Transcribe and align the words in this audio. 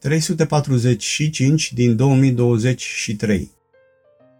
345 0.00 1.72
din 1.72 1.96
2023 1.96 3.50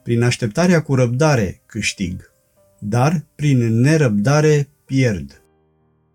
Prin 0.02 0.22
așteptarea 0.22 0.82
cu 0.82 0.94
răbdare 0.94 1.62
câștig, 1.66 2.32
dar 2.78 3.26
prin 3.34 3.80
nerăbdare 3.80 4.68
pierd. 4.84 5.42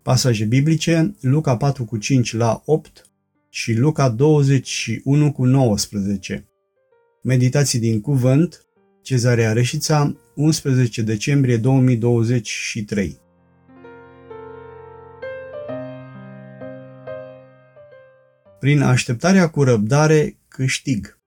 Pasaje 0.02 0.44
biblice 0.44 1.14
Luca 1.20 1.56
4 1.56 1.84
cu 1.84 1.96
5 1.96 2.34
la 2.34 2.62
8 2.64 3.10
și 3.50 3.74
Luca 3.74 4.08
21 4.08 5.32
cu 5.32 5.44
19 5.44 6.48
Meditații 7.22 7.78
din 7.78 8.00
cuvânt 8.00 8.66
Cezarea 9.02 9.52
Reșița 9.52 10.16
11 10.34 11.02
decembrie 11.02 11.56
2023 11.56 13.24
Prin 18.66 18.82
așteptarea 18.82 19.50
cu 19.50 19.62
răbdare 19.62 20.38
câștig, 20.48 21.20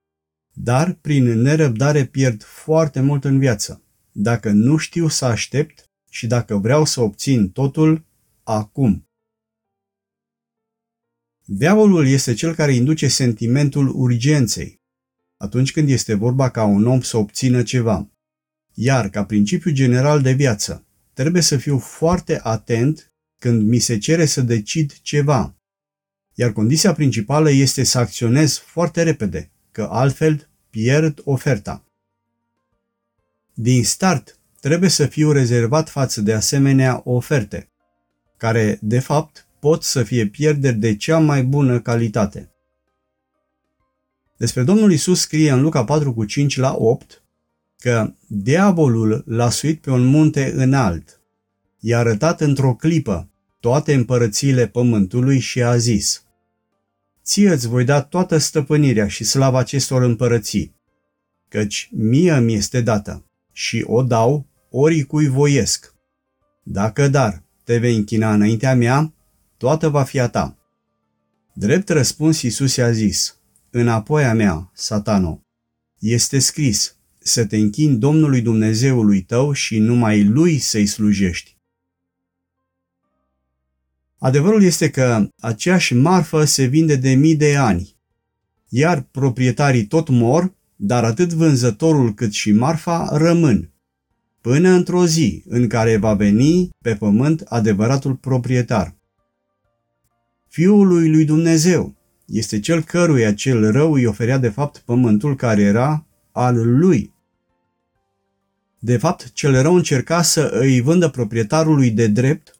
dar 0.53 0.93
prin 0.93 1.23
nerăbdare 1.23 2.05
pierd 2.05 2.43
foarte 2.43 3.01
mult 3.01 3.23
în 3.23 3.39
viață. 3.39 3.83
Dacă 4.11 4.51
nu 4.51 4.77
știu 4.77 5.07
să 5.07 5.25
aștept 5.25 5.83
și 6.09 6.27
dacă 6.27 6.55
vreau 6.55 6.85
să 6.85 7.01
obțin 7.01 7.49
totul 7.49 8.05
acum. 8.43 9.07
Diavolul 11.45 12.07
este 12.07 12.33
cel 12.33 12.55
care 12.55 12.73
induce 12.73 13.07
sentimentul 13.07 13.91
urgenței 13.95 14.81
atunci 15.37 15.71
când 15.71 15.89
este 15.89 16.13
vorba 16.13 16.49
ca 16.49 16.63
un 16.63 16.87
om 16.87 17.01
să 17.01 17.17
obțină 17.17 17.63
ceva. 17.63 18.09
Iar, 18.73 19.09
ca 19.09 19.25
principiu 19.25 19.71
general 19.71 20.21
de 20.21 20.31
viață, 20.31 20.85
trebuie 21.13 21.41
să 21.41 21.57
fiu 21.57 21.77
foarte 21.77 22.39
atent 22.43 23.13
când 23.41 23.67
mi 23.67 23.79
se 23.79 23.97
cere 23.97 24.25
să 24.25 24.41
decid 24.41 24.99
ceva, 25.01 25.58
iar 26.39 26.51
condiția 26.51 26.93
principală 26.93 27.49
este 27.49 27.83
să 27.83 27.97
acționez 27.97 28.57
foarte 28.57 29.03
repede, 29.03 29.51
că 29.71 29.87
altfel 29.91 30.49
pierd 30.69 31.21
oferta. 31.23 31.83
Din 33.53 33.83
start, 33.83 34.39
trebuie 34.59 34.89
să 34.89 35.05
fiu 35.05 35.31
rezervat 35.31 35.89
față 35.89 36.21
de 36.21 36.33
asemenea 36.33 37.01
oferte, 37.03 37.69
care, 38.37 38.79
de 38.81 38.99
fapt, 38.99 39.47
pot 39.59 39.83
să 39.83 40.03
fie 40.03 40.27
pierderi 40.27 40.75
de 40.75 40.95
cea 40.95 41.17
mai 41.17 41.43
bună 41.43 41.79
calitate. 41.79 42.51
Despre 44.37 44.63
Domnul 44.63 44.91
Isus 44.91 45.19
scrie 45.19 45.51
în 45.51 45.61
Luca 45.61 45.83
4 45.83 46.13
cu 46.13 46.25
5 46.25 46.57
la 46.57 46.75
8 46.75 47.23
că 47.79 48.13
diavolul 48.27 49.23
l-a 49.25 49.49
suit 49.49 49.81
pe 49.81 49.91
un 49.91 50.05
munte 50.05 50.53
înalt, 50.55 51.21
i-a 51.79 51.99
arătat 51.99 52.41
într-o 52.41 52.73
clipă 52.73 53.29
toate 53.59 53.93
împărățiile 53.93 54.67
pământului 54.67 55.39
și 55.39 55.63
a 55.63 55.77
zis– 55.77 56.23
ție 57.29 57.51
îți 57.51 57.67
voi 57.67 57.83
da 57.83 58.01
toată 58.01 58.37
stăpânirea 58.37 59.07
și 59.07 59.23
slava 59.23 59.59
acestor 59.59 60.01
împărății, 60.01 60.75
căci 61.49 61.89
mie 61.91 62.39
mi 62.39 62.53
este 62.53 62.81
dată 62.81 63.25
și 63.51 63.83
o 63.87 64.03
dau 64.03 64.47
ori 64.69 65.03
cui 65.03 65.27
voiesc. 65.27 65.93
Dacă 66.63 67.07
dar 67.07 67.43
te 67.63 67.77
vei 67.77 67.95
închina 67.95 68.33
înaintea 68.33 68.75
mea, 68.75 69.13
toată 69.57 69.89
va 69.89 70.03
fi 70.03 70.19
a 70.19 70.27
ta. 70.27 70.57
Drept 71.53 71.89
răspuns 71.89 72.41
Iisus 72.41 72.75
i-a 72.75 72.91
zis, 72.91 73.37
înapoi 73.69 74.25
a 74.25 74.33
mea, 74.33 74.71
satano, 74.73 75.41
este 75.99 76.39
scris, 76.39 76.97
să 77.19 77.45
te 77.45 77.57
închini 77.57 77.97
Domnului 77.97 78.41
Dumnezeului 78.41 79.21
tău 79.21 79.51
și 79.51 79.77
numai 79.77 80.23
Lui 80.23 80.57
să-i 80.57 80.85
slujești. 80.85 81.58
Adevărul 84.19 84.63
este 84.63 84.89
că 84.89 85.27
aceeași 85.39 85.93
marfă 85.93 86.43
se 86.43 86.65
vinde 86.65 86.95
de 86.95 87.13
mii 87.13 87.35
de 87.35 87.55
ani, 87.55 87.95
iar 88.69 89.01
proprietarii 89.11 89.85
tot 89.85 90.09
mor, 90.09 90.53
dar 90.75 91.03
atât 91.03 91.33
vânzătorul 91.33 92.13
cât 92.13 92.31
și 92.31 92.51
marfa 92.51 93.09
rămân, 93.11 93.71
până 94.41 94.69
într-o 94.69 95.05
zi 95.05 95.43
în 95.47 95.67
care 95.67 95.97
va 95.97 96.13
veni 96.13 96.69
pe 96.83 96.95
pământ 96.95 97.41
adevăratul 97.41 98.15
proprietar. 98.15 98.95
Fiul 100.47 100.87
lui 100.87 101.09
lui 101.09 101.25
Dumnezeu 101.25 101.95
este 102.25 102.59
cel 102.59 102.83
căruia 102.83 103.33
cel 103.33 103.71
rău 103.71 103.93
îi 103.93 104.05
oferea 104.05 104.37
de 104.37 104.49
fapt 104.49 104.77
pământul 104.77 105.35
care 105.35 105.61
era 105.61 106.05
al 106.31 106.79
lui. 106.79 107.13
De 108.79 108.97
fapt, 108.97 109.33
cel 109.33 109.61
rău 109.61 109.75
încerca 109.75 110.21
să 110.21 110.49
îi 110.53 110.81
vândă 110.81 111.09
proprietarului 111.09 111.91
de 111.91 112.07
drept 112.07 112.58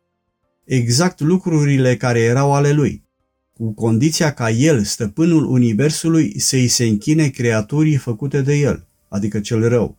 exact 0.70 1.20
lucrurile 1.20 1.98
care 1.98 2.20
erau 2.20 2.54
ale 2.54 2.72
lui, 2.72 3.04
cu 3.54 3.74
condiția 3.74 4.34
ca 4.34 4.50
el, 4.50 4.84
stăpânul 4.84 5.46
universului, 5.46 6.40
să-i 6.40 6.68
se 6.68 6.86
închine 6.86 7.28
creaturii 7.28 7.96
făcute 7.96 8.42
de 8.42 8.56
el, 8.56 8.88
adică 9.08 9.40
cel 9.40 9.68
rău. 9.68 9.98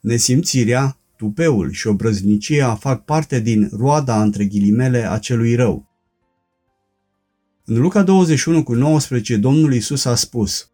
Nesimțirea, 0.00 0.98
tupeul 1.16 1.72
și 1.72 1.86
obrăznicia 1.86 2.74
fac 2.74 3.04
parte 3.04 3.40
din 3.40 3.68
roada 3.72 4.22
între 4.22 4.44
ghilimele 4.44 5.10
a 5.10 5.18
celui 5.18 5.54
rău. 5.54 5.88
În 7.64 7.78
Luca 7.78 8.02
21 8.02 8.62
cu 8.62 8.74
19, 8.74 9.36
Domnul 9.36 9.74
Isus 9.74 10.04
a 10.04 10.14
spus, 10.14 10.70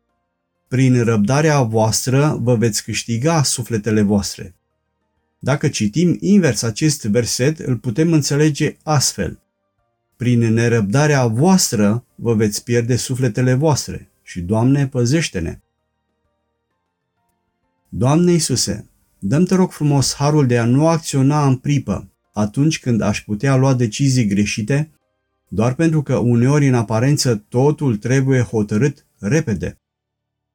Prin 0.68 1.04
răbdarea 1.04 1.62
voastră 1.62 2.38
vă 2.42 2.54
veți 2.56 2.84
câștiga 2.84 3.42
sufletele 3.42 4.02
voastre. 4.02 4.56
Dacă 5.44 5.68
citim 5.68 6.16
invers 6.20 6.62
acest 6.62 7.04
verset, 7.04 7.58
îl 7.58 7.76
putem 7.76 8.12
înțelege 8.12 8.76
astfel. 8.82 9.40
Prin 10.16 10.38
nerăbdarea 10.38 11.26
voastră 11.26 12.04
vă 12.14 12.34
veți 12.34 12.64
pierde 12.64 12.96
sufletele 12.96 13.54
voastre 13.54 14.10
și, 14.22 14.40
Doamne, 14.40 14.88
păzește-ne! 14.88 15.60
Doamne 17.88 18.32
Iisuse, 18.32 18.90
dăm 19.18 19.44
te 19.44 19.54
rog 19.54 19.70
frumos 19.70 20.14
harul 20.14 20.46
de 20.46 20.58
a 20.58 20.64
nu 20.64 20.88
acționa 20.88 21.46
în 21.46 21.56
pripă 21.56 22.10
atunci 22.32 22.80
când 22.80 23.00
aș 23.00 23.22
putea 23.22 23.56
lua 23.56 23.74
decizii 23.74 24.26
greșite, 24.26 24.90
doar 25.48 25.74
pentru 25.74 26.02
că 26.02 26.16
uneori 26.16 26.68
în 26.68 26.74
aparență 26.74 27.44
totul 27.48 27.96
trebuie 27.96 28.40
hotărât 28.40 29.06
repede. 29.18 29.80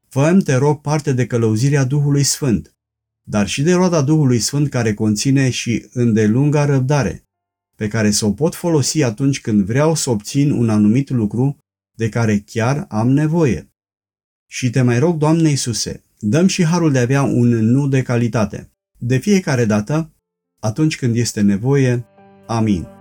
Fă-mi, 0.10 0.42
te 0.42 0.56
rog, 0.56 0.82
parte 0.82 1.14
de 1.14 1.26
călăuzirea 1.26 1.84
Duhului 1.84 2.24
Sfânt, 2.24 2.77
dar 3.30 3.48
și 3.48 3.62
de 3.62 3.74
roada 3.74 4.02
Duhului 4.02 4.40
Sfânt 4.40 4.70
care 4.70 4.94
conține 4.94 5.50
și 5.50 5.90
îndelunga 5.94 6.66
răbdare, 6.66 7.24
pe 7.76 7.88
care 7.88 8.12
să 8.12 8.26
o 8.26 8.32
pot 8.32 8.56
folosi 8.56 9.04
atunci 9.04 9.42
când 9.42 9.66
vreau 9.66 9.96
să 9.96 10.10
obțin 10.10 10.52
un 10.52 10.70
anumit 10.70 11.10
lucru 11.10 11.58
de 11.98 12.10
care 12.10 12.44
chiar 12.46 12.86
am 12.90 13.10
nevoie. 13.10 13.70
Și 14.50 14.70
te 14.70 14.82
mai 14.82 15.00
rog, 15.00 15.18
Doamne 15.18 15.50
Iisuse, 15.50 16.04
dăm 16.20 16.48
și 16.48 16.64
harul 16.64 16.92
de 16.92 16.98
a 16.98 17.02
avea 17.02 17.24
un 17.24 17.48
nu 17.48 17.88
de 17.88 18.02
calitate. 18.02 18.72
De 18.98 19.18
fiecare 19.18 19.66
dată, 19.66 20.12
atunci 20.60 20.96
când 20.96 21.16
este 21.16 21.42
nevoie. 21.42 22.06
Amin. 22.46 22.97